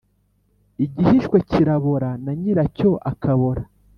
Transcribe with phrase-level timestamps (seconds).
[0.85, 3.63] Igihiswe kirabora na nyiracyo akabora.